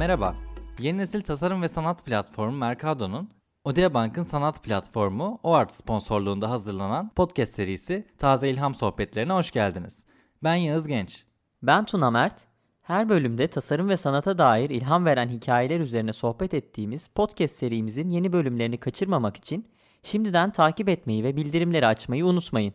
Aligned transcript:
Merhaba, 0.00 0.34
yeni 0.78 0.98
nesil 0.98 1.22
tasarım 1.22 1.62
ve 1.62 1.68
sanat 1.68 2.04
platformu 2.04 2.56
Mercado'nun 2.56 3.30
Odea 3.64 3.94
Bank'ın 3.94 4.22
sanat 4.22 4.64
platformu 4.64 5.40
OART 5.42 5.72
sponsorluğunda 5.72 6.50
hazırlanan 6.50 7.10
podcast 7.16 7.54
serisi 7.54 8.06
Taze 8.18 8.50
İlham 8.50 8.74
Sohbetlerine 8.74 9.32
hoş 9.32 9.50
geldiniz. 9.50 10.06
Ben 10.42 10.54
Yağız 10.54 10.86
Genç. 10.86 11.24
Ben 11.62 11.84
Tuna 11.84 12.10
Mert. 12.10 12.44
Her 12.82 13.08
bölümde 13.08 13.48
tasarım 13.48 13.88
ve 13.88 13.96
sanata 13.96 14.38
dair 14.38 14.70
ilham 14.70 15.04
veren 15.04 15.28
hikayeler 15.28 15.80
üzerine 15.80 16.12
sohbet 16.12 16.54
ettiğimiz 16.54 17.08
podcast 17.08 17.56
serimizin 17.56 18.10
yeni 18.10 18.32
bölümlerini 18.32 18.76
kaçırmamak 18.76 19.36
için 19.36 19.68
şimdiden 20.02 20.50
takip 20.50 20.88
etmeyi 20.88 21.24
ve 21.24 21.36
bildirimleri 21.36 21.86
açmayı 21.86 22.26
unutmayın. 22.26 22.74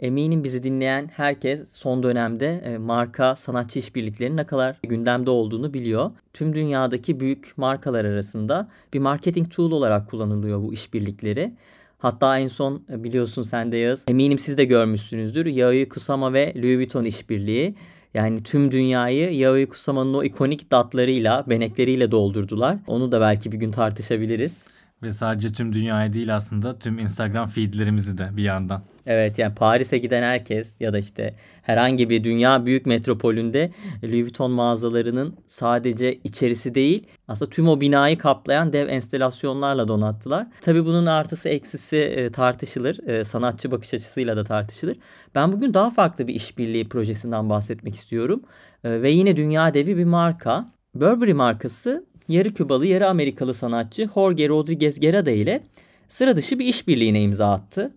Eminim 0.00 0.44
bizi 0.44 0.62
dinleyen 0.62 1.10
herkes 1.16 1.62
son 1.72 2.02
dönemde 2.02 2.62
e, 2.64 2.78
marka 2.78 3.36
sanatçı 3.36 3.78
işbirliklerinin 3.78 4.36
ne 4.36 4.46
kadar 4.46 4.76
gündemde 4.82 5.30
olduğunu 5.30 5.74
biliyor. 5.74 6.10
Tüm 6.32 6.54
dünyadaki 6.54 7.20
büyük 7.20 7.52
markalar 7.56 8.04
arasında 8.04 8.68
bir 8.94 8.98
marketing 8.98 9.50
tool 9.52 9.70
olarak 9.70 10.10
kullanılıyor 10.10 10.62
bu 10.62 10.72
işbirlikleri. 10.72 11.52
Hatta 11.98 12.38
en 12.38 12.48
son 12.48 12.82
e, 12.92 13.04
biliyorsun 13.04 13.42
sen 13.42 13.72
de 13.72 13.76
Yağız. 13.76 14.04
Eminim 14.08 14.38
siz 14.38 14.58
de 14.58 14.64
görmüşsünüzdür. 14.64 15.46
Yayoi 15.46 15.88
Kusama 15.88 16.32
ve 16.32 16.52
Louis 16.56 16.76
Vuitton 16.76 17.04
işbirliği. 17.04 17.74
Yani 18.14 18.42
tüm 18.42 18.70
dünyayı 18.70 19.34
Yayoi 19.34 19.66
Kusama'nın 19.66 20.14
o 20.14 20.24
ikonik 20.24 20.70
datlarıyla, 20.70 21.44
benekleriyle 21.48 22.10
doldurdular. 22.10 22.76
Onu 22.86 23.12
da 23.12 23.20
belki 23.20 23.52
bir 23.52 23.56
gün 23.56 23.70
tartışabiliriz. 23.70 24.64
Ve 25.02 25.12
sadece 25.12 25.48
tüm 25.48 25.72
dünyayı 25.72 26.12
değil 26.12 26.34
aslında 26.34 26.78
tüm 26.78 26.98
Instagram 26.98 27.48
feedlerimizi 27.48 28.18
de 28.18 28.28
bir 28.36 28.42
yandan. 28.42 28.82
Evet 29.06 29.38
yani 29.38 29.54
Paris'e 29.54 29.98
giden 29.98 30.22
herkes 30.22 30.74
ya 30.80 30.92
da 30.92 30.98
işte 30.98 31.34
herhangi 31.62 32.10
bir 32.10 32.24
dünya 32.24 32.66
büyük 32.66 32.86
metropolünde 32.86 33.70
Louis 34.04 34.22
Vuitton 34.22 34.50
mağazalarının 34.50 35.36
sadece 35.48 36.14
içerisi 36.24 36.74
değil 36.74 37.06
aslında 37.28 37.50
tüm 37.50 37.68
o 37.68 37.80
binayı 37.80 38.18
kaplayan 38.18 38.72
dev 38.72 38.88
enstelasyonlarla 38.88 39.88
donattılar. 39.88 40.46
Tabii 40.60 40.84
bunun 40.84 41.06
artısı 41.06 41.48
eksisi 41.48 41.96
e, 41.96 42.30
tartışılır. 42.32 43.08
E, 43.08 43.24
sanatçı 43.24 43.70
bakış 43.70 43.94
açısıyla 43.94 44.36
da 44.36 44.44
tartışılır. 44.44 44.96
Ben 45.34 45.52
bugün 45.52 45.74
daha 45.74 45.90
farklı 45.90 46.26
bir 46.26 46.34
işbirliği 46.34 46.88
projesinden 46.88 47.50
bahsetmek 47.50 47.94
istiyorum. 47.94 48.42
E, 48.84 49.02
ve 49.02 49.10
yine 49.10 49.36
dünya 49.36 49.74
devi 49.74 49.96
bir 49.96 50.04
marka. 50.04 50.72
Burberry 50.94 51.34
markası 51.34 52.04
yarı 52.30 52.54
Kübalı 52.54 52.86
yarı 52.86 53.08
Amerikalı 53.08 53.54
sanatçı 53.54 54.08
Jorge 54.14 54.48
Rodriguez 54.48 55.00
Guerrada 55.00 55.30
ile 55.30 55.62
sıra 56.08 56.36
dışı 56.36 56.58
bir 56.58 56.66
işbirliğine 56.66 57.22
imza 57.22 57.50
attı. 57.50 57.92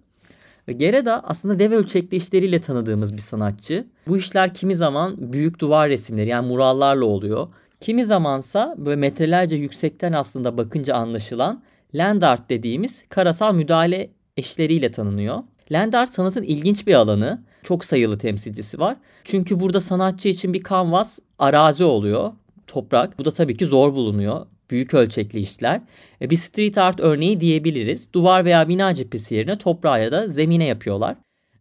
Guerrada 0.67 1.21
aslında 1.23 1.59
dev 1.59 1.71
ölçekli 1.71 2.17
işleriyle 2.17 2.61
tanıdığımız 2.61 3.13
bir 3.13 3.21
sanatçı. 3.21 3.87
Bu 4.07 4.17
işler 4.17 4.53
kimi 4.53 4.75
zaman 4.75 5.33
büyük 5.33 5.59
duvar 5.59 5.89
resimleri 5.89 6.29
yani 6.29 6.47
murallarla 6.47 7.05
oluyor. 7.05 7.47
Kimi 7.79 8.05
zamansa 8.05 8.75
böyle 8.77 8.95
metrelerce 8.95 9.55
yüksekten 9.55 10.13
aslında 10.13 10.57
bakınca 10.57 10.95
anlaşılan 10.95 11.63
land 11.93 12.21
art 12.21 12.49
dediğimiz 12.49 13.03
karasal 13.09 13.53
müdahale 13.53 14.09
eşleriyle 14.37 14.91
tanınıyor. 14.91 15.43
Land 15.71 15.93
art 15.93 16.09
sanatın 16.09 16.43
ilginç 16.43 16.87
bir 16.87 16.93
alanı. 16.93 17.43
Çok 17.63 17.85
sayılı 17.85 18.17
temsilcisi 18.17 18.79
var. 18.79 18.97
Çünkü 19.23 19.59
burada 19.59 19.81
sanatçı 19.81 20.29
için 20.29 20.53
bir 20.53 20.63
kanvas 20.63 21.19
arazi 21.39 21.83
oluyor 21.83 22.31
toprak. 22.67 23.19
Bu 23.19 23.25
da 23.25 23.31
tabii 23.31 23.57
ki 23.57 23.65
zor 23.65 23.93
bulunuyor. 23.93 24.45
Büyük 24.69 24.93
ölçekli 24.93 25.39
işler. 25.39 25.81
E, 26.21 26.29
bir 26.29 26.37
street 26.37 26.77
art 26.77 26.99
örneği 26.99 27.39
diyebiliriz. 27.39 28.13
Duvar 28.13 28.45
veya 28.45 28.69
bina 28.69 28.93
cephesi 28.93 29.35
yerine 29.35 29.57
toprağa 29.57 29.97
ya 29.97 30.11
da 30.11 30.27
zemine 30.27 30.65
yapıyorlar. 30.65 31.15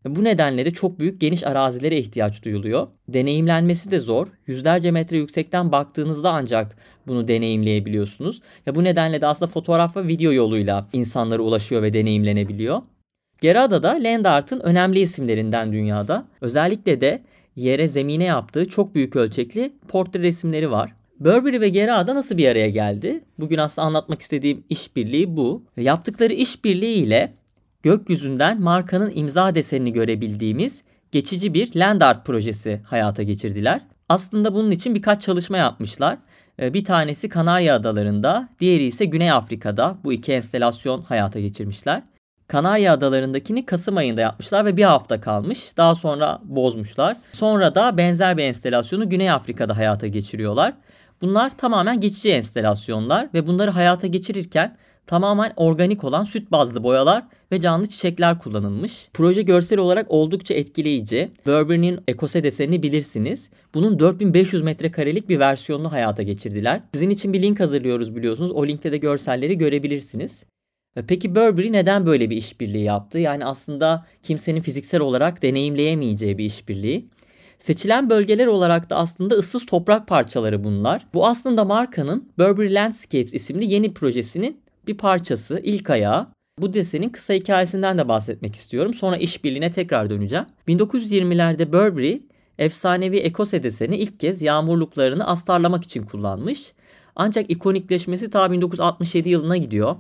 E, 0.06 0.17
bu 0.17 0.25
nedenle 0.25 0.67
de 0.67 0.70
çok 0.70 0.98
büyük 0.98 1.20
geniş 1.20 1.47
arazilere 1.47 1.98
ihtiyaç 1.98 2.45
duyuluyor. 2.45 2.86
Deneyimlenmesi 3.08 3.91
de 3.91 4.00
zor. 4.00 4.27
Yüzlerce 4.47 4.91
metre 4.91 5.17
yüksekten 5.17 5.73
baktığınızda 5.73 6.33
ancak 6.33 6.77
bunu 7.06 7.28
deneyimleyebiliyorsunuz. 7.28 8.41
Ya 8.67 8.75
bu 8.75 8.84
nedenle 8.84 9.20
de 9.20 9.27
aslında 9.27 9.50
fotoğraf 9.50 9.97
ve 9.97 10.06
video 10.06 10.33
yoluyla 10.33 10.89
insanlara 10.92 11.42
ulaşıyor 11.42 11.83
ve 11.83 11.92
deneyimlenebiliyor. 11.92 12.83
Gerada 13.40 13.83
da 13.83 13.98
land 14.01 14.24
art'ın 14.24 14.61
önemli 14.61 15.01
isimlerinden 15.01 15.73
dünyada. 15.73 16.24
Özellikle 16.40 17.01
de 17.01 17.23
yere 17.57 17.89
zemine 17.89 18.24
yaptığı 18.24 18.68
çok 18.68 18.95
büyük 18.95 19.17
ölçekli 19.17 19.73
portre 19.89 20.20
resimleri 20.20 20.70
var. 20.70 20.95
Burberry 21.20 21.61
ve 21.61 21.68
Gerada 21.68 22.14
nasıl 22.14 22.36
bir 22.36 22.48
araya 22.48 22.70
geldi? 22.70 23.24
Bugün 23.39 23.58
aslında 23.58 23.86
anlatmak 23.86 24.23
istediğim 24.23 24.64
işbirliği 24.70 25.36
bu. 25.36 25.64
Yaptıkları 25.77 26.33
işbirliği 26.33 26.95
ile 26.95 27.33
gökyüzünden 27.83 28.61
markanın 28.61 29.13
imza 29.14 29.55
desenini 29.55 29.92
görebildiğimiz 29.92 30.83
geçici 31.13 31.55
bir 31.55 31.77
land 31.77 32.01
art 32.01 32.27
projesi 32.27 32.80
hayata 32.85 33.23
geçirdiler. 33.23 33.80
Aslında 34.08 34.55
bunun 34.55 34.70
için 34.70 34.95
birkaç 34.95 35.23
çalışma 35.23 35.58
yapmışlar. 35.58 36.19
Ee, 36.61 36.74
bir 36.74 36.84
tanesi 36.84 37.29
Kanarya 37.29 37.74
Adaları'nda, 37.74 38.48
diğeri 38.61 38.84
ise 38.84 39.05
Güney 39.05 39.33
Afrika'da 39.33 39.98
bu 40.05 40.13
iki 40.13 40.33
enstelasyon 40.33 41.02
hayata 41.02 41.40
geçirmişler. 41.40 42.02
Kanarya 42.48 42.92
Adaları'ndakini 42.92 43.67
Kasım 43.67 43.97
ayında 43.97 44.20
yapmışlar 44.20 44.64
ve 44.64 44.77
bir 44.77 44.85
hafta 44.85 45.20
kalmış. 45.20 45.77
Daha 45.77 45.95
sonra 45.95 46.39
bozmuşlar. 46.45 47.17
Sonra 47.33 47.75
da 47.75 47.97
benzer 47.97 48.36
bir 48.36 48.42
enstelasyonu 48.42 49.08
Güney 49.08 49.30
Afrika'da 49.30 49.77
hayata 49.77 50.07
geçiriyorlar. 50.07 50.75
Bunlar 51.23 51.57
tamamen 51.57 52.01
geçici 52.01 52.31
enstelasyonlar 52.31 53.29
ve 53.35 53.47
bunları 53.47 53.70
hayata 53.70 54.07
geçirirken 54.07 54.77
tamamen 55.07 55.52
organik 55.57 56.05
olan 56.05 56.25
süt 56.25 56.52
bazlı 56.52 56.83
boyalar 56.83 57.25
ve 57.52 57.61
canlı 57.61 57.86
çiçekler 57.86 58.39
kullanılmış. 58.39 59.08
Proje 59.13 59.42
görsel 59.42 59.79
olarak 59.79 60.11
oldukça 60.11 60.55
etkileyici. 60.55 61.33
Burberry'nin 61.47 62.01
ekose 62.08 62.42
desenini 62.42 62.83
bilirsiniz. 62.83 63.48
Bunun 63.75 63.98
4500 63.98 64.63
metrekarelik 64.63 65.29
bir 65.29 65.39
versiyonunu 65.39 65.92
hayata 65.92 66.23
geçirdiler. 66.23 66.81
Sizin 66.95 67.11
için 67.11 67.33
bir 67.33 67.42
link 67.42 67.61
hazırlıyoruz 67.61 68.17
biliyorsunuz. 68.17 68.51
O 68.51 68.67
linkte 68.67 68.92
de 68.92 68.97
görselleri 68.97 69.58
görebilirsiniz. 69.58 70.45
E, 70.97 71.07
peki 71.07 71.35
Burberry 71.35 71.73
neden 71.73 72.07
böyle 72.07 72.30
bir 72.30 72.36
işbirliği 72.36 72.85
yaptı? 72.85 73.19
Yani 73.19 73.45
aslında 73.45 74.07
kimsenin 74.23 74.61
fiziksel 74.61 75.01
olarak 75.01 75.42
deneyimleyemeyeceği 75.42 76.39
bir 76.39 76.45
işbirliği. 76.45 77.08
Seçilen 77.58 78.11
bölgeler 78.11 78.47
olarak 78.47 78.91
da 78.91 78.97
aslında 78.97 79.35
ıssız 79.35 79.67
toprak 79.67 80.08
parçaları 80.08 80.64
bunlar. 80.64 81.07
Bu 81.14 81.27
aslında 81.27 81.64
markanın 81.64 82.29
Burberry 82.39 82.75
Landscapes 82.75 83.35
isimli 83.35 83.64
yeni 83.64 83.95
projesinin 83.95 84.61
bir 84.86 84.98
parçası, 84.98 85.61
ilk 85.64 85.91
ayağı. 85.91 86.29
Bu 86.58 86.73
desenin 86.73 87.08
kısa 87.08 87.35
hikayesinden 87.35 87.98
de 87.98 88.08
bahsetmek 88.08 88.57
istiyorum. 88.57 88.95
Sonra 88.95 89.17
işbirliğine 89.17 89.70
tekrar 89.70 90.11
döneceğim. 90.11 90.47
1920'lerde 90.69 91.73
Burberry 91.73 92.23
efsanevi 92.58 93.17
Ekose 93.17 93.63
deseni 93.63 93.97
ilk 93.97 94.20
kez 94.20 94.42
yağmurluklarını 94.42 95.27
astarlamak 95.27 95.85
için 95.85 96.02
kullanmış. 96.02 96.73
Ancak 97.17 97.51
ikonikleşmesi 97.51 98.31
ta 98.31 98.52
1967 98.52 99.29
yılına 99.29 99.57
gidiyor. 99.57 99.97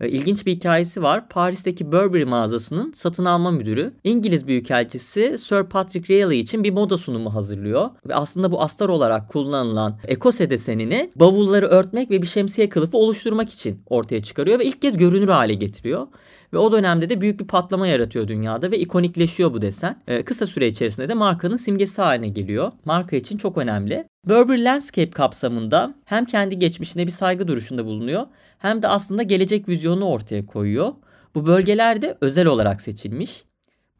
E, 0.00 0.08
ilginç 0.08 0.46
bir 0.46 0.52
hikayesi 0.52 1.02
var. 1.02 1.28
Paris'teki 1.28 1.92
Burberry 1.92 2.24
mağazasının 2.24 2.92
satın 2.92 3.24
alma 3.24 3.50
müdürü 3.50 3.92
İngiliz 4.04 4.46
Büyükelçisi 4.46 5.38
Sir 5.38 5.62
Patrick 5.62 6.14
Raleigh 6.14 6.40
için 6.40 6.64
bir 6.64 6.72
moda 6.72 6.98
sunumu 6.98 7.34
hazırlıyor. 7.34 7.90
Ve 8.08 8.14
aslında 8.14 8.52
bu 8.52 8.62
astar 8.62 8.88
olarak 8.88 9.28
kullanılan 9.28 9.98
ekose 10.08 10.50
desenini 10.50 11.10
bavulları 11.16 11.66
örtmek 11.66 12.10
ve 12.10 12.22
bir 12.22 12.26
şemsiye 12.26 12.68
kılıfı 12.68 12.96
oluşturmak 12.98 13.50
için 13.50 13.82
ortaya 13.86 14.22
çıkarıyor 14.22 14.58
ve 14.58 14.64
ilk 14.64 14.82
kez 14.82 14.96
görünür 14.96 15.28
hale 15.28 15.54
getiriyor. 15.54 16.06
Ve 16.52 16.58
o 16.58 16.72
dönemde 16.72 17.08
de 17.08 17.20
büyük 17.20 17.40
bir 17.40 17.46
patlama 17.46 17.86
yaratıyor 17.86 18.28
dünyada 18.28 18.70
ve 18.70 18.78
ikonikleşiyor 18.78 19.52
bu 19.52 19.62
desen. 19.62 20.02
Ee, 20.08 20.22
kısa 20.24 20.46
süre 20.46 20.66
içerisinde 20.66 21.08
de 21.08 21.14
markanın 21.14 21.56
simgesi 21.56 22.02
haline 22.02 22.28
geliyor. 22.28 22.72
Marka 22.84 23.16
için 23.16 23.38
çok 23.38 23.58
önemli. 23.58 24.04
Burberry 24.28 24.64
Landscape 24.64 25.10
kapsamında 25.10 25.94
hem 26.04 26.24
kendi 26.24 26.58
geçmişine 26.58 27.06
bir 27.06 27.12
saygı 27.12 27.48
duruşunda 27.48 27.84
bulunuyor 27.84 28.26
hem 28.58 28.82
de 28.82 28.88
aslında 28.88 29.22
gelecek 29.22 29.68
vizyonunu 29.68 30.04
ortaya 30.08 30.46
koyuyor. 30.46 30.92
Bu 31.34 31.46
bölgeler 31.46 32.02
de 32.02 32.18
özel 32.20 32.46
olarak 32.46 32.80
seçilmiş. 32.80 33.44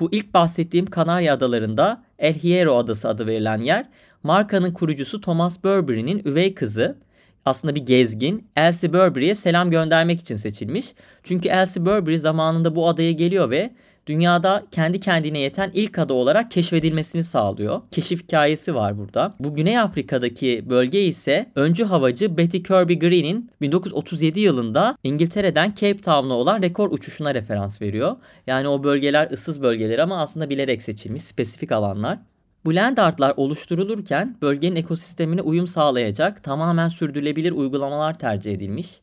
Bu 0.00 0.08
ilk 0.12 0.34
bahsettiğim 0.34 0.86
Kanarya 0.86 1.34
Adaları'nda 1.34 2.04
El 2.18 2.34
Hierro 2.34 2.76
Adası 2.76 3.08
adı 3.08 3.26
verilen 3.26 3.58
yer 3.58 3.88
markanın 4.22 4.72
kurucusu 4.72 5.20
Thomas 5.20 5.64
Burberry'nin 5.64 6.22
üvey 6.24 6.54
kızı 6.54 6.98
aslında 7.44 7.74
bir 7.74 7.86
gezgin 7.86 8.50
Elsie 8.56 8.92
Burberry'e 8.92 9.34
selam 9.34 9.70
göndermek 9.70 10.20
için 10.20 10.36
seçilmiş. 10.36 10.94
Çünkü 11.22 11.48
Elsie 11.48 11.86
Burberry 11.86 12.18
zamanında 12.18 12.76
bu 12.76 12.88
adaya 12.88 13.12
geliyor 13.12 13.50
ve 13.50 13.70
dünyada 14.06 14.66
kendi 14.70 15.00
kendine 15.00 15.38
yeten 15.38 15.70
ilk 15.74 15.98
ada 15.98 16.14
olarak 16.14 16.50
keşfedilmesini 16.50 17.24
sağlıyor. 17.24 17.80
Keşif 17.90 18.22
hikayesi 18.22 18.74
var 18.74 18.98
burada. 18.98 19.34
Bu 19.40 19.54
Güney 19.54 19.78
Afrika'daki 19.78 20.70
bölge 20.70 21.02
ise 21.02 21.50
öncü 21.54 21.84
havacı 21.84 22.36
Betty 22.36 22.58
Kirby 22.58 22.94
Green'in 22.94 23.50
1937 23.60 24.40
yılında 24.40 24.96
İngiltere'den 25.04 25.68
Cape 25.68 26.00
Town'a 26.00 26.34
olan 26.34 26.62
rekor 26.62 26.90
uçuşuna 26.90 27.34
referans 27.34 27.82
veriyor. 27.82 28.16
Yani 28.46 28.68
o 28.68 28.84
bölgeler 28.84 29.30
ıssız 29.30 29.62
bölgeler 29.62 29.98
ama 29.98 30.20
aslında 30.20 30.50
bilerek 30.50 30.82
seçilmiş 30.82 31.22
spesifik 31.22 31.72
alanlar. 31.72 32.18
Bu 32.64 32.74
land 32.74 32.96
artlar 32.96 33.34
oluşturulurken 33.36 34.36
bölgenin 34.42 34.76
ekosistemine 34.76 35.42
uyum 35.42 35.66
sağlayacak 35.66 36.44
tamamen 36.44 36.88
sürdürülebilir 36.88 37.52
uygulamalar 37.52 38.18
tercih 38.18 38.52
edilmiş. 38.52 39.01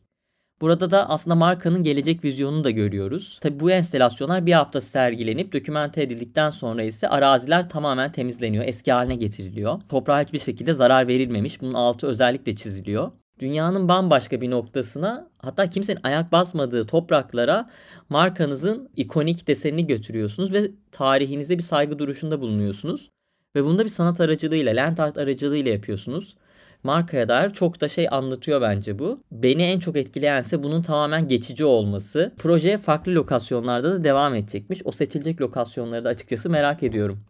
Burada 0.60 0.90
da 0.90 1.08
aslında 1.10 1.34
markanın 1.34 1.82
gelecek 1.82 2.24
vizyonunu 2.24 2.64
da 2.64 2.70
görüyoruz. 2.70 3.38
Tabi 3.40 3.60
bu 3.60 3.70
enstelasyonlar 3.70 4.46
bir 4.46 4.52
hafta 4.52 4.80
sergilenip 4.80 5.52
dokümente 5.52 6.02
edildikten 6.02 6.50
sonra 6.50 6.82
ise 6.82 7.08
araziler 7.08 7.68
tamamen 7.68 8.12
temizleniyor, 8.12 8.64
eski 8.64 8.92
haline 8.92 9.14
getiriliyor. 9.14 9.80
Toprağa 9.88 10.20
hiçbir 10.20 10.38
şekilde 10.38 10.74
zarar 10.74 11.08
verilmemiş. 11.08 11.60
Bunun 11.60 11.74
altı 11.74 12.06
özellikle 12.06 12.56
çiziliyor. 12.56 13.10
dünyanın 13.38 13.88
bambaşka 13.88 14.40
bir 14.40 14.50
noktasına 14.50 15.30
hatta 15.38 15.70
kimsenin 15.70 16.00
ayak 16.02 16.32
basmadığı 16.32 16.86
topraklara 16.86 17.70
markanızın 18.08 18.88
ikonik 18.96 19.46
desenini 19.46 19.86
götürüyorsunuz 19.86 20.52
ve 20.52 20.70
tarihinize 20.92 21.58
bir 21.58 21.62
saygı 21.62 21.98
duruşunda 21.98 22.40
bulunuyorsunuz. 22.40 23.10
Ve 23.56 23.64
bunu 23.64 23.78
da 23.78 23.84
bir 23.84 23.88
sanat 23.88 24.20
aracılığıyla, 24.20 24.76
land 24.76 24.98
art 24.98 25.18
aracılığıyla 25.18 25.72
yapıyorsunuz. 25.72 26.36
Markaya 26.82 27.28
dair 27.28 27.50
çok 27.50 27.80
da 27.80 27.88
şey 27.88 28.08
anlatıyor 28.10 28.60
bence 28.60 28.98
bu. 28.98 29.20
Beni 29.32 29.62
en 29.62 29.78
çok 29.78 29.96
etkileyense 29.96 30.62
bunun 30.62 30.82
tamamen 30.82 31.28
geçici 31.28 31.64
olması. 31.64 32.32
Proje 32.38 32.78
farklı 32.78 33.14
lokasyonlarda 33.14 33.92
da 33.92 34.04
devam 34.04 34.34
edecekmiş. 34.34 34.80
O 34.84 34.92
seçilecek 34.92 35.40
lokasyonları 35.40 36.04
da 36.04 36.08
açıkçası 36.08 36.50
merak 36.50 36.82
ediyorum. 36.82 37.20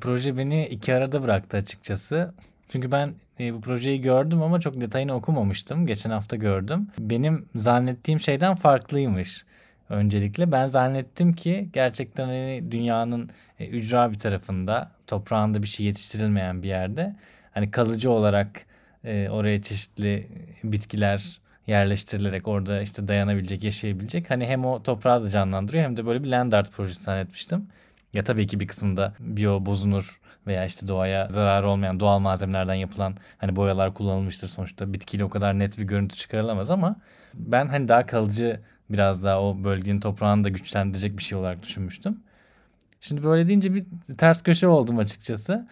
Proje 0.00 0.38
beni 0.38 0.66
iki 0.66 0.94
arada 0.94 1.22
bıraktı 1.22 1.56
açıkçası. 1.56 2.34
Çünkü 2.68 2.92
ben 2.92 3.14
e, 3.40 3.54
bu 3.54 3.60
projeyi 3.60 4.00
gördüm 4.00 4.42
ama 4.42 4.60
çok 4.60 4.80
detayını 4.80 5.14
okumamıştım. 5.14 5.86
Geçen 5.86 6.10
hafta 6.10 6.36
gördüm. 6.36 6.88
Benim 6.98 7.46
zannettiğim 7.54 8.20
şeyden 8.20 8.54
farklıymış. 8.54 9.44
Öncelikle 9.88 10.52
ben 10.52 10.66
zannettim 10.66 11.32
ki 11.32 11.68
gerçekten 11.72 12.26
hani 12.26 12.64
dünyanın 12.70 13.30
e, 13.58 13.66
ücra 13.66 14.12
bir 14.12 14.18
tarafında, 14.18 14.90
toprağında 15.06 15.62
bir 15.62 15.66
şey 15.66 15.86
yetiştirilmeyen 15.86 16.62
bir 16.62 16.68
yerde 16.68 17.16
hani 17.52 17.70
kalıcı 17.70 18.10
olarak 18.10 18.66
e, 19.04 19.28
oraya 19.30 19.62
çeşitli 19.62 20.28
bitkiler 20.64 21.40
yerleştirilerek 21.66 22.48
orada 22.48 22.80
işte 22.82 23.08
dayanabilecek, 23.08 23.64
yaşayabilecek. 23.64 24.30
Hani 24.30 24.46
hem 24.46 24.64
o 24.64 24.82
toprağı 24.82 25.24
da 25.24 25.30
canlandırıyor 25.30 25.84
hem 25.84 25.96
de 25.96 26.06
böyle 26.06 26.22
bir 26.22 26.28
land 26.28 26.52
art 26.52 26.72
projesi 26.72 27.02
zannetmiştim. 27.02 27.66
Ya 28.12 28.24
tabii 28.24 28.46
ki 28.46 28.60
bir 28.60 28.66
kısmında 28.66 29.14
biyo 29.18 29.66
bozunur 29.66 30.20
veya 30.46 30.64
işte 30.64 30.88
doğaya 30.88 31.28
zararı 31.28 31.68
olmayan 31.68 32.00
doğal 32.00 32.18
malzemelerden 32.18 32.74
yapılan 32.74 33.14
hani 33.38 33.56
boyalar 33.56 33.94
kullanılmıştır 33.94 34.48
sonuçta. 34.48 34.92
Bitkiyle 34.92 35.24
o 35.24 35.28
kadar 35.30 35.58
net 35.58 35.78
bir 35.78 35.84
görüntü 35.84 36.16
çıkarılamaz 36.16 36.70
ama 36.70 36.96
ben 37.34 37.66
hani 37.66 37.88
daha 37.88 38.06
kalıcı 38.06 38.60
biraz 38.90 39.24
daha 39.24 39.42
o 39.42 39.64
bölgenin 39.64 40.00
toprağını 40.00 40.44
da 40.44 40.48
güçlendirecek 40.48 41.18
bir 41.18 41.22
şey 41.22 41.38
olarak 41.38 41.62
düşünmüştüm. 41.62 42.20
Şimdi 43.00 43.24
böyle 43.24 43.48
deyince 43.48 43.74
bir 43.74 43.84
ters 44.18 44.42
köşe 44.42 44.66
oldum 44.66 44.98
açıkçası. 44.98 45.66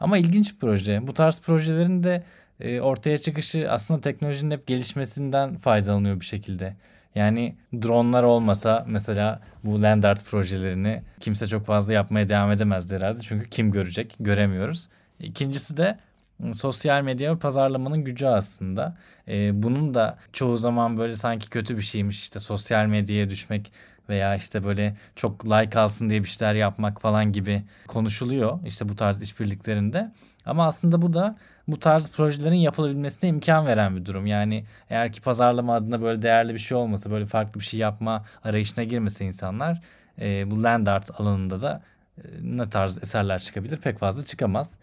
Ama 0.00 0.18
ilginç 0.18 0.54
bir 0.54 0.58
proje. 0.58 1.06
Bu 1.06 1.14
tarz 1.14 1.40
projelerin 1.40 2.02
de 2.02 2.24
e, 2.60 2.80
ortaya 2.80 3.18
çıkışı 3.18 3.70
aslında 3.70 4.00
teknolojinin 4.00 4.50
hep 4.50 4.66
gelişmesinden 4.66 5.58
faydalanıyor 5.58 6.20
bir 6.20 6.24
şekilde. 6.24 6.76
Yani 7.14 7.56
dronlar 7.82 8.22
olmasa 8.22 8.84
mesela 8.88 9.40
bu 9.64 9.82
land 9.82 10.02
art 10.02 10.24
projelerini 10.24 11.02
kimse 11.20 11.46
çok 11.46 11.66
fazla 11.66 11.92
yapmaya 11.92 12.28
devam 12.28 12.52
edemezdi 12.52 12.94
herhalde. 12.96 13.20
Çünkü 13.22 13.50
kim 13.50 13.70
görecek? 13.70 14.16
Göremiyoruz. 14.20 14.88
İkincisi 15.20 15.76
de 15.76 15.98
ıı, 16.44 16.54
sosyal 16.54 17.02
medya 17.02 17.34
ve 17.34 17.38
pazarlamanın 17.38 18.04
gücü 18.04 18.26
aslında. 18.26 18.96
Ee, 19.28 19.62
bunun 19.62 19.94
da 19.94 20.18
çoğu 20.32 20.56
zaman 20.56 20.96
böyle 20.96 21.16
sanki 21.16 21.50
kötü 21.50 21.76
bir 21.76 21.82
şeymiş 21.82 22.18
işte 22.18 22.40
sosyal 22.40 22.86
medyaya 22.86 23.30
düşmek 23.30 23.72
veya 24.08 24.36
işte 24.36 24.64
böyle 24.64 24.96
çok 25.16 25.46
like 25.46 25.78
alsın 25.78 26.10
diye 26.10 26.22
bir 26.22 26.28
şeyler 26.28 26.54
yapmak 26.54 27.00
falan 27.00 27.32
gibi 27.32 27.62
konuşuluyor 27.86 28.58
işte 28.66 28.88
bu 28.88 28.96
tarz 28.96 29.22
işbirliklerinde. 29.22 30.12
Ama 30.46 30.66
aslında 30.66 31.02
bu 31.02 31.12
da 31.12 31.36
bu 31.68 31.78
tarz 31.78 32.10
projelerin 32.10 32.54
yapılabilmesine 32.54 33.30
imkan 33.30 33.66
veren 33.66 33.96
bir 33.96 34.06
durum. 34.06 34.26
Yani 34.26 34.64
eğer 34.90 35.12
ki 35.12 35.20
pazarlama 35.20 35.74
adına 35.74 36.02
böyle 36.02 36.22
değerli 36.22 36.54
bir 36.54 36.58
şey 36.58 36.76
olmasa, 36.76 37.10
böyle 37.10 37.26
farklı 37.26 37.60
bir 37.60 37.64
şey 37.64 37.80
yapma 37.80 38.24
arayışına 38.44 38.84
girmese 38.84 39.24
insanlar 39.24 39.82
e, 40.20 40.50
bu 40.50 40.62
land 40.62 40.86
art 40.86 41.20
alanında 41.20 41.62
da 41.62 41.82
e, 42.18 42.22
ne 42.42 42.70
tarz 42.70 42.98
eserler 43.02 43.38
çıkabilir? 43.38 43.76
Pek 43.76 43.98
fazla 43.98 44.24
çıkamaz. 44.24 44.78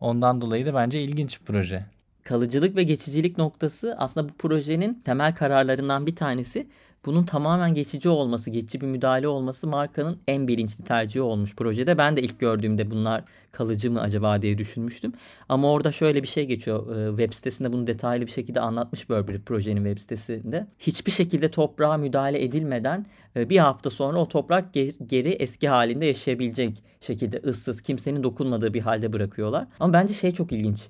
Ondan 0.00 0.40
dolayı 0.40 0.66
da 0.66 0.74
bence 0.74 1.02
ilginç 1.02 1.40
bir 1.40 1.46
proje. 1.46 1.86
Kalıcılık 2.24 2.76
ve 2.76 2.82
geçicilik 2.82 3.38
noktası 3.38 3.96
aslında 3.98 4.28
bu 4.28 4.32
projenin 4.32 5.02
temel 5.04 5.34
kararlarından 5.34 6.06
bir 6.06 6.16
tanesi 6.16 6.66
bunun 7.04 7.22
tamamen 7.22 7.74
geçici 7.74 8.08
olması, 8.08 8.50
geçici 8.50 8.80
bir 8.80 8.86
müdahale 8.86 9.28
olması 9.28 9.66
markanın 9.66 10.18
en 10.28 10.48
bilinçli 10.48 10.84
tercihi 10.84 11.22
olmuş 11.22 11.56
projede. 11.56 11.98
Ben 11.98 12.16
de 12.16 12.22
ilk 12.22 12.40
gördüğümde 12.40 12.90
bunlar 12.90 13.24
kalıcı 13.52 13.90
mı 13.90 14.00
acaba 14.00 14.42
diye 14.42 14.58
düşünmüştüm. 14.58 15.12
Ama 15.48 15.70
orada 15.70 15.92
şöyle 15.92 16.22
bir 16.22 16.28
şey 16.28 16.46
geçiyor. 16.46 16.96
Ee, 16.96 17.08
web 17.08 17.32
sitesinde 17.32 17.72
bunu 17.72 17.86
detaylı 17.86 18.26
bir 18.26 18.30
şekilde 18.30 18.60
anlatmış 18.60 19.08
Burberry 19.08 19.40
projenin 19.40 19.84
web 19.84 19.98
sitesinde. 19.98 20.66
Hiçbir 20.78 21.12
şekilde 21.12 21.50
toprağa 21.50 21.96
müdahale 21.96 22.44
edilmeden 22.44 23.06
e, 23.36 23.50
bir 23.50 23.58
hafta 23.58 23.90
sonra 23.90 24.18
o 24.18 24.28
toprak 24.28 24.74
geri 25.06 25.28
eski 25.28 25.68
halinde 25.68 26.06
yaşayabilecek 26.06 26.82
şekilde 27.00 27.36
ıssız, 27.36 27.80
kimsenin 27.80 28.22
dokunmadığı 28.22 28.74
bir 28.74 28.80
halde 28.80 29.12
bırakıyorlar. 29.12 29.66
Ama 29.80 29.92
bence 29.92 30.14
şey 30.14 30.30
çok 30.30 30.52
ilginç. 30.52 30.88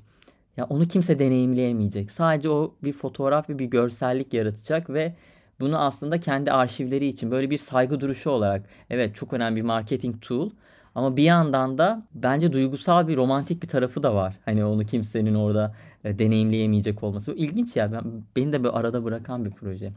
Ya 0.57 0.65
onu 0.65 0.89
kimse 0.89 1.19
deneyimleyemeyecek. 1.19 2.11
Sadece 2.11 2.49
o 2.49 2.75
bir 2.85 2.93
fotoğraf 2.93 3.51
ve 3.51 3.59
bir 3.59 3.65
görsellik 3.65 4.35
yaratacak 4.35 4.91
ve 4.91 5.15
bunu 5.63 5.79
aslında 5.79 6.21
kendi 6.21 6.53
arşivleri 6.53 7.07
için 7.07 7.31
böyle 7.31 7.51
bir 7.51 7.59
saygı 7.59 8.01
duruşu 8.01 8.31
olarak 8.31 8.63
evet 8.91 9.15
çok 9.15 9.33
önemli 9.33 9.57
bir 9.57 9.63
marketing 9.63 10.23
tool 10.23 10.51
ama 10.95 11.17
bir 11.17 11.23
yandan 11.23 11.79
da 11.79 12.03
bence 12.15 12.53
duygusal 12.53 13.09
bir 13.09 13.17
romantik 13.17 13.63
bir 13.63 13.69
tarafı 13.69 14.03
da 14.03 14.15
var. 14.15 14.35
Hani 14.45 14.65
onu 14.65 14.87
kimsenin 14.87 15.35
orada 15.35 15.75
e, 16.05 16.19
deneyimleyemeyecek 16.19 17.03
olması. 17.03 17.33
Bu 17.33 17.37
ilginç 17.37 17.77
ya. 17.77 17.93
Ben, 17.93 18.03
beni 18.37 18.53
de 18.53 18.65
böyle 18.65 18.75
arada 18.75 19.05
bırakan 19.05 19.45
bir 19.45 19.51
proje. 19.51 19.93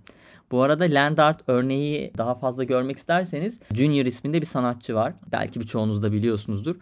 Bu 0.52 0.62
arada 0.62 0.84
land 0.84 1.18
art 1.18 1.42
örneği 1.48 2.12
daha 2.18 2.36
fazla 2.36 2.64
görmek 2.64 2.98
isterseniz 2.98 3.60
Junior 3.74 4.06
isminde 4.06 4.42
bir 4.42 4.46
sanatçı 4.46 4.96
var. 4.96 5.14
Belki 5.32 5.60
birçoğunuz 5.60 6.04
da 6.04 6.12
biliyorsunuzdur. 6.12 6.76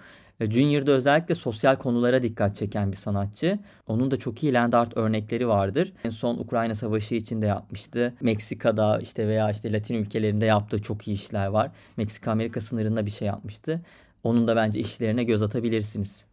Junior'da 0.52 0.92
özellikle 0.92 1.36
sosyal 1.36 1.76
konulara 1.76 2.22
dikkat 2.22 2.56
çeken 2.56 2.92
bir 2.92 2.98
sanatçı. 2.98 3.60
Onun 3.88 4.12
da 4.12 4.18
çok 4.18 4.44
iyi 4.44 4.54
land 4.54 4.74
art 4.74 4.98
örnekleri 4.98 5.48
vardır. 5.48 5.94
En 6.06 6.10
son 6.10 6.38
Ukrayna 6.38 6.76
Savaşı 6.76 7.16
için 7.16 7.42
de 7.42 7.46
yapmıştı. 7.46 8.14
Meksika'da 8.22 9.00
işte 9.00 9.28
veya 9.28 9.52
işte 9.52 9.74
Latin 9.74 9.96
ülkelerinde 9.96 10.46
yaptığı 10.46 10.82
çok 10.82 11.08
iyi 11.08 11.14
işler 11.14 11.48
var. 11.48 11.72
Meksika 11.98 12.32
Amerika 12.32 12.62
sınırında 12.62 13.06
bir 13.06 13.12
şey 13.12 13.28
yapmıştı. 13.28 13.82
Onun 14.24 14.48
da 14.48 14.56
bence 14.56 14.80
işlerine 14.80 15.24
göz 15.24 15.42
atabilirsiniz. 15.42 16.26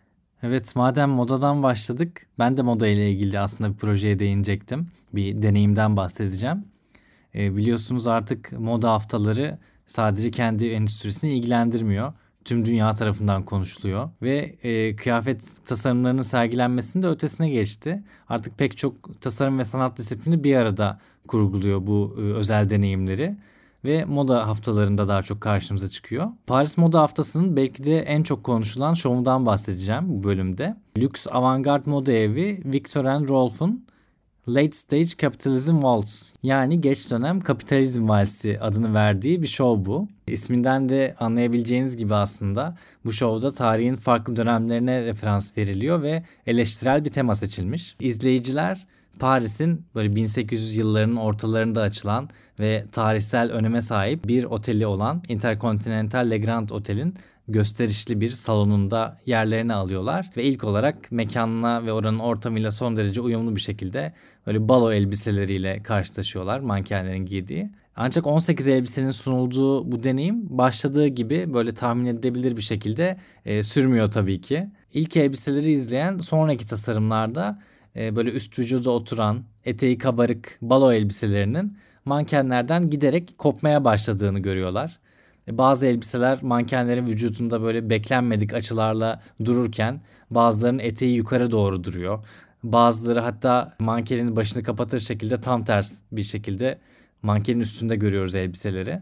Evet 0.42 0.76
madem 0.76 1.10
modadan 1.10 1.62
başladık 1.62 2.26
ben 2.38 2.56
de 2.56 2.62
moda 2.62 2.88
ile 2.88 3.10
ilgili 3.10 3.38
aslında 3.38 3.72
bir 3.72 3.76
projeye 3.76 4.18
değinecektim. 4.18 4.88
Bir 5.12 5.42
deneyimden 5.42 5.96
bahsedeceğim. 5.96 6.64
E, 7.34 7.56
biliyorsunuz 7.56 8.06
artık 8.06 8.52
moda 8.52 8.90
haftaları 8.90 9.58
sadece 9.86 10.30
kendi 10.30 10.68
endüstrisini 10.68 11.32
ilgilendirmiyor 11.32 12.12
tüm 12.44 12.64
dünya 12.64 12.94
tarafından 12.94 13.42
konuşuluyor 13.42 14.10
ve 14.22 14.56
e, 14.62 14.96
kıyafet 14.96 15.64
tasarımlarının 15.64 16.22
sergilenmesinin 16.22 17.02
de 17.02 17.08
ötesine 17.08 17.50
geçti. 17.50 18.02
Artık 18.28 18.58
pek 18.58 18.76
çok 18.76 19.20
tasarım 19.20 19.58
ve 19.58 19.64
sanat 19.64 19.98
disiplini 19.98 20.44
bir 20.44 20.56
arada 20.56 21.00
kurguluyor 21.28 21.86
bu 21.86 22.16
e, 22.18 22.20
özel 22.20 22.70
deneyimleri 22.70 23.36
ve 23.84 24.04
moda 24.04 24.48
haftalarında 24.48 25.08
daha 25.08 25.22
çok 25.22 25.40
karşımıza 25.40 25.88
çıkıyor. 25.88 26.28
Paris 26.46 26.78
Moda 26.78 27.00
Haftası'nın 27.00 27.56
belki 27.56 27.84
de 27.84 27.98
en 27.98 28.22
çok 28.22 28.44
konuşulan 28.44 28.94
şovundan 28.94 29.46
bahsedeceğim 29.46 30.02
bu 30.08 30.24
bölümde. 30.24 30.76
Lüks 30.98 31.26
avantgard 31.30 31.86
moda 31.86 32.12
evi 32.12 32.62
Victor 32.64 33.04
Rolf'un 33.04 33.84
Late 34.54 34.72
Stage 34.72 35.08
Capitalism 35.18 35.74
Waltz 35.74 36.32
yani 36.42 36.80
geç 36.80 37.10
dönem 37.10 37.40
kapitalizm 37.40 38.08
valsi 38.08 38.60
adını 38.60 38.94
verdiği 38.94 39.42
bir 39.42 39.46
şov 39.46 39.84
bu. 39.84 40.08
İsminden 40.26 40.88
de 40.88 41.14
anlayabileceğiniz 41.18 41.96
gibi 41.96 42.14
aslında 42.14 42.76
bu 43.04 43.12
şovda 43.12 43.50
tarihin 43.50 43.96
farklı 43.96 44.36
dönemlerine 44.36 45.02
referans 45.04 45.56
veriliyor 45.56 46.02
ve 46.02 46.24
eleştirel 46.46 47.04
bir 47.04 47.10
tema 47.10 47.34
seçilmiş. 47.34 47.96
İzleyiciler 48.00 48.86
Paris'in 49.18 49.86
böyle 49.94 50.16
1800 50.16 50.76
yıllarının 50.76 51.16
ortalarında 51.16 51.82
açılan 51.82 52.28
ve 52.60 52.84
tarihsel 52.92 53.50
öneme 53.50 53.82
sahip 53.82 54.28
bir 54.28 54.44
oteli 54.44 54.86
olan 54.86 55.22
Intercontinental 55.28 56.30
Le 56.30 56.38
Grand 56.38 56.68
Otel'in 56.70 57.14
gösterişli 57.52 58.20
bir 58.20 58.30
salonunda 58.30 59.18
yerlerini 59.26 59.74
alıyorlar 59.74 60.30
ve 60.36 60.44
ilk 60.44 60.64
olarak 60.64 61.12
mekanına 61.12 61.86
ve 61.86 61.92
oranın 61.92 62.18
ortamıyla 62.18 62.70
son 62.70 62.96
derece 62.96 63.20
uyumlu 63.20 63.56
bir 63.56 63.60
şekilde 63.60 64.12
böyle 64.46 64.68
balo 64.68 64.92
elbiseleriyle 64.92 65.82
karşılaşıyorlar 65.82 66.60
mankenlerin 66.60 67.26
giydiği. 67.26 67.70
Ancak 67.96 68.26
18 68.26 68.68
elbisenin 68.68 69.10
sunulduğu 69.10 69.92
bu 69.92 70.04
deneyim 70.04 70.58
başladığı 70.58 71.06
gibi 71.06 71.54
böyle 71.54 71.72
tahmin 71.72 72.06
edilebilir 72.06 72.56
bir 72.56 72.62
şekilde 72.62 73.16
e, 73.44 73.62
sürmüyor 73.62 74.10
tabii 74.10 74.40
ki. 74.40 74.68
İlk 74.94 75.16
elbiseleri 75.16 75.72
izleyen 75.72 76.18
sonraki 76.18 76.66
tasarımlarda 76.66 77.62
e, 77.96 78.16
böyle 78.16 78.30
üst 78.30 78.58
vücuda 78.58 78.90
oturan 78.90 79.44
eteği 79.64 79.98
kabarık 79.98 80.58
balo 80.62 80.92
elbiselerinin 80.92 81.78
mankenlerden 82.04 82.90
giderek 82.90 83.38
kopmaya 83.38 83.84
başladığını 83.84 84.38
görüyorlar. 84.38 84.98
E, 85.50 85.58
bazı 85.58 85.86
elbiseler 85.86 86.38
mankenlerin 86.42 87.06
vücudunda 87.06 87.62
böyle 87.62 87.90
beklenmedik 87.90 88.54
açılarla 88.54 89.22
dururken 89.44 90.00
bazılarının 90.30 90.78
eteği 90.78 91.16
yukarı 91.16 91.50
doğru 91.50 91.84
duruyor. 91.84 92.24
Bazıları 92.62 93.20
hatta 93.20 93.74
mankenin 93.78 94.36
başını 94.36 94.62
kapatır 94.62 95.00
şekilde 95.00 95.40
tam 95.40 95.64
ters 95.64 95.98
bir 96.12 96.22
şekilde 96.22 96.78
mankenin 97.22 97.60
üstünde 97.60 97.96
görüyoruz 97.96 98.34
elbiseleri. 98.34 99.00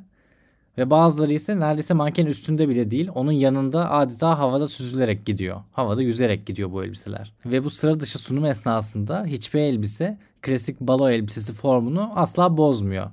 Ve 0.79 0.91
bazıları 0.91 1.33
ise 1.33 1.61
neredeyse 1.61 1.95
mankenin 1.95 2.31
üstünde 2.31 2.69
bile 2.69 2.91
değil. 2.91 3.11
Onun 3.15 3.33
yanında 3.33 3.91
adeta 3.91 4.39
havada 4.39 4.67
süzülerek 4.67 5.27
gidiyor. 5.27 5.63
Havada 5.73 6.03
yüzerek 6.03 6.47
gidiyor 6.47 6.73
bu 6.73 6.85
elbiseler. 6.85 7.33
Ve 7.47 7.65
bu 7.65 7.71
sıra 7.71 8.01
dışı 8.01 8.19
sunum 8.19 8.45
esnasında 8.45 9.25
hiçbir 9.25 9.61
elbise 9.61 10.19
klasik 10.43 10.81
balo 10.81 11.11
elbisesi 11.11 11.53
formunu 11.53 12.13
asla 12.17 12.57
bozmuyor. 12.57 13.11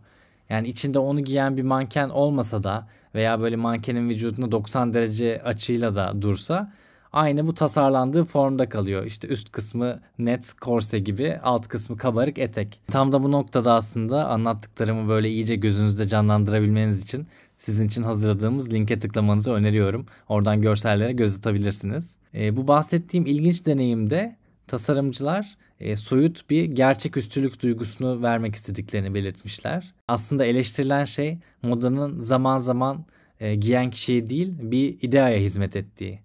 Yani 0.49 0.67
içinde 0.67 0.99
onu 0.99 1.21
giyen 1.21 1.57
bir 1.57 1.63
manken 1.63 2.09
olmasa 2.09 2.63
da 2.63 2.87
veya 3.15 3.39
böyle 3.41 3.55
mankenin 3.55 4.09
vücudunda 4.09 4.51
90 4.51 4.93
derece 4.93 5.41
açıyla 5.43 5.95
da 5.95 6.21
dursa 6.21 6.71
aynı 7.13 7.47
bu 7.47 7.53
tasarlandığı 7.53 8.23
formda 8.23 8.69
kalıyor. 8.69 9.05
İşte 9.05 9.27
üst 9.27 9.51
kısmı 9.51 9.99
net 10.19 10.53
korse 10.53 10.99
gibi, 10.99 11.39
alt 11.43 11.67
kısmı 11.67 11.97
kabarık 11.97 12.37
etek. 12.37 12.81
Tam 12.91 13.11
da 13.11 13.23
bu 13.23 13.31
noktada 13.31 13.73
aslında 13.73 14.27
anlattıklarımı 14.27 15.09
böyle 15.09 15.29
iyice 15.29 15.55
gözünüzde 15.55 16.07
canlandırabilmeniz 16.07 17.03
için 17.03 17.27
sizin 17.57 17.87
için 17.87 18.03
hazırladığımız 18.03 18.73
linke 18.73 18.99
tıklamanızı 18.99 19.51
öneriyorum. 19.51 20.05
Oradan 20.29 20.61
görsellere 20.61 21.13
göz 21.13 21.37
atabilirsiniz. 21.37 22.15
E, 22.33 22.57
bu 22.57 22.67
bahsettiğim 22.67 23.25
ilginç 23.25 23.65
deneyimde 23.65 24.35
tasarımcılar 24.67 25.57
e, 25.79 25.95
soyut 25.95 26.49
bir 26.49 26.63
gerçeküstülük 26.63 27.61
duygusunu 27.61 28.21
vermek 28.21 28.55
istediklerini 28.55 29.13
belirtmişler. 29.13 29.93
Aslında 30.07 30.45
eleştirilen 30.45 31.05
şey 31.05 31.37
modanın 31.61 32.19
zaman 32.21 32.57
zaman 32.57 33.05
e, 33.39 33.55
giyen 33.55 33.89
kişiye 33.89 34.29
değil 34.29 34.53
bir 34.59 34.97
ideaya 35.01 35.37
hizmet 35.37 35.75
ettiği. 35.75 36.19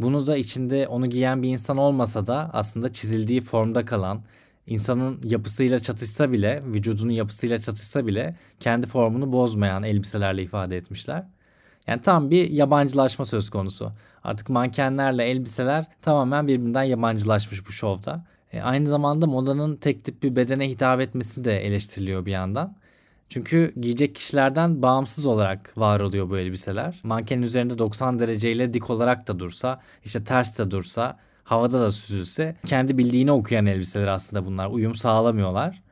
Bunu 0.00 0.26
da 0.26 0.36
içinde 0.36 0.88
onu 0.88 1.10
giyen 1.10 1.42
bir 1.42 1.48
insan 1.48 1.76
olmasa 1.76 2.26
da 2.26 2.50
aslında 2.52 2.92
çizildiği 2.92 3.40
formda 3.40 3.82
kalan, 3.82 4.22
insanın 4.66 5.20
yapısıyla 5.24 5.78
çatışsa 5.78 6.32
bile, 6.32 6.62
vücudunun 6.66 7.12
yapısıyla 7.12 7.60
çatışsa 7.60 8.06
bile 8.06 8.36
kendi 8.60 8.86
formunu 8.86 9.32
bozmayan 9.32 9.82
elbiselerle 9.82 10.42
ifade 10.42 10.76
etmişler. 10.76 11.26
Yani 11.86 12.02
tam 12.02 12.30
bir 12.30 12.50
yabancılaşma 12.50 13.24
söz 13.24 13.50
konusu. 13.50 13.92
Artık 14.24 14.48
mankenlerle 14.48 15.24
elbiseler 15.24 15.84
tamamen 16.02 16.48
birbirinden 16.48 16.82
yabancılaşmış 16.82 17.66
bu 17.66 17.72
şovda. 17.72 18.24
E, 18.52 18.60
aynı 18.60 18.86
zamanda 18.86 19.26
modanın 19.26 19.76
tek 19.76 20.04
tip 20.04 20.22
bir 20.22 20.36
bedene 20.36 20.68
hitap 20.68 21.00
etmesi 21.00 21.44
de 21.44 21.66
eleştiriliyor 21.66 22.26
bir 22.26 22.32
yandan. 22.32 22.76
Çünkü 23.28 23.72
giyecek 23.80 24.14
kişilerden 24.14 24.82
bağımsız 24.82 25.26
olarak 25.26 25.78
var 25.78 26.00
oluyor 26.00 26.30
bu 26.30 26.38
elbiseler. 26.38 27.00
Mankenin 27.02 27.42
üzerinde 27.42 27.78
90 27.78 28.18
dereceyle 28.18 28.72
dik 28.72 28.90
olarak 28.90 29.28
da 29.28 29.38
dursa, 29.38 29.80
işte 30.04 30.24
ters 30.24 30.58
de 30.58 30.70
dursa, 30.70 31.18
havada 31.44 31.80
da 31.80 31.92
süzülse 31.92 32.56
kendi 32.66 32.98
bildiğini 32.98 33.32
okuyan 33.32 33.66
elbiseler 33.66 34.06
aslında 34.06 34.46
bunlar. 34.46 34.66
Uyum 34.66 34.94
sağlamıyorlar. 34.94 35.82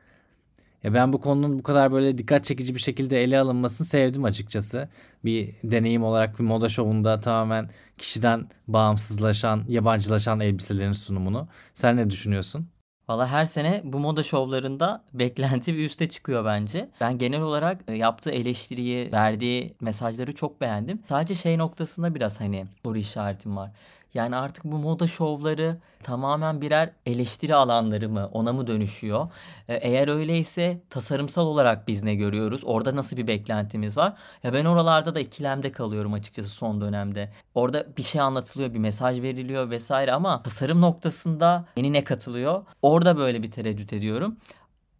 Ya 0.85 0.93
ben 0.93 1.13
bu 1.13 1.21
konunun 1.21 1.59
bu 1.59 1.63
kadar 1.63 1.91
böyle 1.91 2.17
dikkat 2.17 2.45
çekici 2.45 2.75
bir 2.75 2.79
şekilde 2.79 3.23
ele 3.23 3.39
alınmasını 3.39 3.87
sevdim 3.87 4.23
açıkçası. 4.23 4.89
Bir 5.25 5.55
deneyim 5.63 6.03
olarak 6.03 6.39
bir 6.39 6.43
moda 6.43 6.69
şovunda 6.69 7.19
tamamen 7.19 7.69
kişiden 7.97 8.49
bağımsızlaşan, 8.67 9.65
yabancılaşan 9.67 10.39
elbiselerin 10.39 10.91
sunumunu. 10.91 11.47
Sen 11.73 11.97
ne 11.97 12.09
düşünüyorsun? 12.09 12.69
Valla 13.09 13.27
her 13.27 13.45
sene 13.45 13.81
bu 13.85 13.99
moda 13.99 14.23
şovlarında 14.23 15.05
beklenti 15.13 15.73
bir 15.75 15.85
üste 15.85 16.09
çıkıyor 16.09 16.45
bence. 16.45 16.89
Ben 17.01 17.17
genel 17.17 17.41
olarak 17.41 17.81
e, 17.87 17.93
yaptığı 17.93 18.31
eleştiriyi, 18.31 19.11
verdiği 19.11 19.75
mesajları 19.81 20.35
çok 20.35 20.61
beğendim. 20.61 21.01
Sadece 21.09 21.35
şey 21.35 21.57
noktasında 21.57 22.15
biraz 22.15 22.39
hani 22.41 22.65
soru 22.83 22.97
işaretim 22.97 23.55
var. 23.57 23.71
Yani 24.15 24.35
artık 24.35 24.63
bu 24.63 24.77
moda 24.77 25.07
şovları 25.07 25.77
tamamen 26.03 26.61
birer 26.61 26.89
eleştiri 27.05 27.55
alanları 27.55 28.09
mı 28.09 28.29
ona 28.33 28.53
mı 28.53 28.67
dönüşüyor? 28.67 29.27
Ee, 29.67 29.75
eğer 29.75 30.07
öyleyse 30.07 30.81
tasarımsal 30.89 31.45
olarak 31.45 31.87
biz 31.87 32.03
ne 32.03 32.15
görüyoruz? 32.15 32.61
Orada 32.65 32.95
nasıl 32.95 33.17
bir 33.17 33.27
beklentimiz 33.27 33.97
var? 33.97 34.13
Ya 34.43 34.53
ben 34.53 34.65
oralarda 34.65 35.15
da 35.15 35.19
ikilemde 35.19 35.71
kalıyorum 35.71 36.13
açıkçası 36.13 36.49
son 36.49 36.81
dönemde. 36.81 37.31
Orada 37.55 37.97
bir 37.97 38.03
şey 38.03 38.21
anlatılıyor, 38.21 38.73
bir 38.73 38.79
mesaj 38.79 39.21
veriliyor 39.21 39.69
vesaire 39.69 40.11
ama 40.11 40.43
tasarım 40.43 40.81
noktasında 40.81 41.65
yeni 41.77 41.93
ne 41.93 42.03
katılıyor? 42.03 42.65
Orada 42.81 43.17
böyle 43.17 43.43
bir 43.43 43.51
tereddüt 43.51 43.93
ediyorum. 43.93 44.37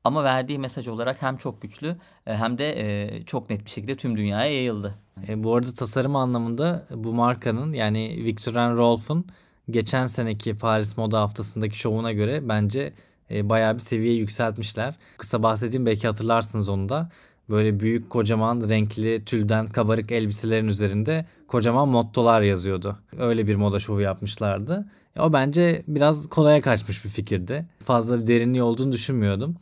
Ama 0.06 0.24
verdiği 0.24 0.60
mesaj 0.60 0.88
olarak 0.88 1.22
hem 1.22 1.38
çok 1.38 1.62
güçlü 1.62 1.96
e, 2.28 2.36
hem 2.36 2.58
de 2.58 2.80
e, 2.80 3.24
çok 3.24 3.50
net 3.50 3.66
bir 3.66 3.70
şekilde 3.70 3.96
tüm 3.96 4.18
dünyaya 4.18 4.54
yayıldı. 4.54 4.96
E, 5.28 5.44
bu 5.44 5.56
arada 5.56 5.74
tasarım 5.74 6.16
anlamında 6.16 6.86
bu 6.96 7.14
markanın 7.14 7.74
yani 7.74 8.22
Victor 8.24 8.54
Rolf'un 8.54 9.26
geçen 9.70 10.06
seneki 10.06 10.58
Paris 10.58 10.98
Moda 10.98 11.22
Haftası'ndaki 11.22 11.80
şovuna 11.80 12.12
göre 12.12 12.50
bence 12.50 12.94
e, 13.32 13.50
bayağı 13.50 13.74
bir 13.74 13.80
seviye 13.80 14.14
yükseltmişler. 14.14 14.96
Kısa 15.18 15.44
bahsedeyim 15.44 15.86
belki 15.86 16.08
hatırlarsınız 16.08 16.70
onu 16.70 16.90
da. 16.90 17.10
Böyle 17.50 17.80
büyük 17.80 18.10
kocaman 18.10 18.70
renkli 18.70 19.26
tülden 19.26 19.68
kabarık 19.68 20.12
elbiselerin 20.12 20.68
üzerinde 20.68 21.26
kocaman 21.48 21.88
mottolar 21.88 22.42
yazıyordu. 22.42 22.98
Öyle 23.20 23.48
bir 23.48 23.56
moda 23.56 23.80
şovu 23.80 24.02
yapmışlardı. 24.02 24.86
E, 25.16 25.22
o 25.22 25.34
bence 25.34 25.84
biraz 25.88 26.30
kolaya 26.30 26.62
kaçmış 26.62 27.06
bir 27.06 27.10
fikirdi. 27.10 27.66
Fazla 27.86 28.20
bir 28.20 28.28
derinliği 28.28 28.64
olduğunu 28.64 28.92
düşünmüyordum 28.92 29.56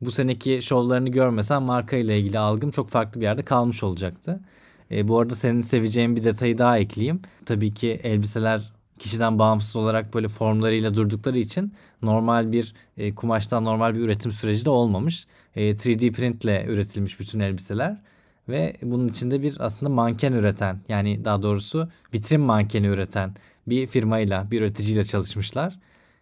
bu 0.00 0.10
seneki 0.10 0.62
şovlarını 0.62 1.08
görmesem 1.08 1.62
marka 1.62 1.96
ile 1.96 2.18
ilgili 2.18 2.38
algım 2.38 2.70
çok 2.70 2.88
farklı 2.90 3.20
bir 3.20 3.26
yerde 3.26 3.42
kalmış 3.42 3.82
olacaktı. 3.82 4.40
E, 4.90 5.08
bu 5.08 5.18
arada 5.18 5.34
senin 5.34 5.62
seveceğin 5.62 6.16
bir 6.16 6.24
detayı 6.24 6.58
daha 6.58 6.78
ekleyeyim. 6.78 7.22
Tabii 7.46 7.74
ki 7.74 8.00
elbiseler 8.02 8.72
kişiden 8.98 9.38
bağımsız 9.38 9.76
olarak 9.76 10.14
böyle 10.14 10.28
formlarıyla 10.28 10.94
durdukları 10.94 11.38
için 11.38 11.74
normal 12.02 12.52
bir 12.52 12.74
e, 12.96 13.14
kumaştan 13.14 13.64
normal 13.64 13.94
bir 13.94 14.00
üretim 14.00 14.32
süreci 14.32 14.64
de 14.64 14.70
olmamış. 14.70 15.26
E, 15.56 15.70
3D 15.70 16.12
printle 16.12 16.64
üretilmiş 16.68 17.20
bütün 17.20 17.40
elbiseler 17.40 17.96
ve 18.48 18.76
bunun 18.82 19.08
içinde 19.08 19.42
bir 19.42 19.56
aslında 19.60 19.90
manken 19.90 20.32
üreten 20.32 20.80
yani 20.88 21.24
daha 21.24 21.42
doğrusu 21.42 21.88
vitrin 22.14 22.40
mankeni 22.40 22.86
üreten 22.86 23.34
bir 23.66 23.86
firmayla 23.86 24.50
bir 24.50 24.60
üreticiyle 24.60 25.04
çalışmışlar. 25.04 25.78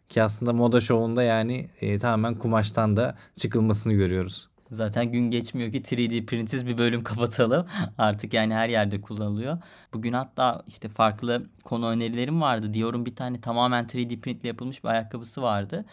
Ki 0.08 0.22
aslında 0.22 0.52
moda 0.52 0.80
şovunda 0.80 1.22
yani 1.22 1.70
e, 1.80 1.98
tamamen 1.98 2.34
kumaştan 2.34 2.96
da 2.96 3.16
çıkılmasını 3.36 3.92
görüyoruz. 3.92 4.48
Zaten 4.70 5.12
gün 5.12 5.30
geçmiyor 5.30 5.72
ki 5.72 5.82
3D 5.82 6.26
printsiz 6.26 6.66
bir 6.66 6.78
bölüm 6.78 7.02
kapatalım. 7.04 7.66
Artık 7.98 8.34
yani 8.34 8.54
her 8.54 8.68
yerde 8.68 9.00
kullanılıyor. 9.00 9.58
Bugün 9.94 10.12
hatta 10.12 10.62
işte 10.66 10.88
farklı 10.88 11.46
konu 11.64 11.88
önerilerim 11.88 12.40
vardı. 12.40 12.74
Diyorum 12.74 13.06
bir 13.06 13.16
tane 13.16 13.40
tamamen 13.40 13.84
3D 13.84 14.20
printle 14.20 14.48
yapılmış 14.48 14.84
bir 14.84 14.88
ayakkabısı 14.88 15.42
vardı. 15.42 15.84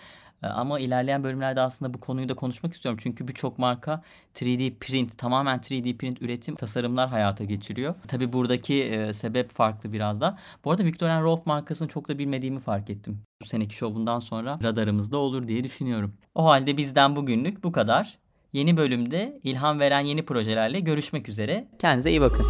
Ee, 0.46 0.48
ama 0.48 0.80
ilerleyen 0.80 1.24
bölümlerde 1.24 1.62
aslında 1.62 1.94
bu 1.94 2.00
konuyu 2.00 2.30
da 2.30 2.34
konuşmak 2.34 2.74
istiyorum. 2.74 3.00
Çünkü 3.04 3.28
birçok 3.28 3.60
marka 3.60 4.02
3D 4.36 4.74
print, 4.80 5.18
tamamen 5.18 5.60
3D 5.60 5.98
print 5.98 6.22
üretim 6.22 6.56
tasarımlar 6.56 7.10
hayata 7.10 7.44
geçiriyor. 7.44 7.96
Tabi 8.08 8.34
buradaki 8.34 8.84
e, 8.84 9.14
sebep 9.14 9.52
farklı 9.52 9.94
biraz 9.94 10.22
da. 10.22 10.38
Bu 10.66 10.72
arada 10.72 10.86
Victor 10.86 11.08
Rolf 11.08 11.46
markasını 11.46 11.88
çok 11.88 12.10
da 12.10 12.18
bilmediğimi 12.18 12.60
fark 12.60 12.90
ettim. 12.90 13.22
Bu 13.42 13.46
seneki 13.46 13.76
şovundan 13.76 14.20
sonra 14.20 14.60
radarımızda 14.64 15.18
olur 15.18 15.48
diye 15.48 15.64
düşünüyorum. 15.64 16.14
O 16.36 16.46
halde 16.46 16.78
bizden 16.78 17.16
bugünlük 17.16 17.64
bu 17.64 17.72
kadar. 17.72 18.18
Yeni 18.54 18.78
bölümde 18.78 19.40
ilham 19.44 19.80
veren 19.80 20.00
yeni 20.00 20.26
projelerle 20.26 20.80
görüşmek 20.80 21.30
üzere. 21.30 21.68
Kendinize 21.80 22.10
iyi 22.10 22.22
bakın. 22.22 22.46